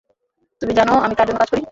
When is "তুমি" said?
0.61-0.71